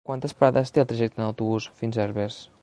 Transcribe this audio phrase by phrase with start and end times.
[0.09, 2.41] Quantes parades té el trajecte en autobús fins a Herbers?